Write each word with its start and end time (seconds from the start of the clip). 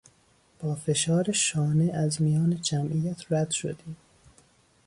با 0.59 0.75
فشار 0.75 1.31
شانه 1.31 1.93
از 1.93 2.21
میان 2.21 2.61
جمعیت 2.61 3.31
رد 3.31 3.51
شدیم. 3.51 3.95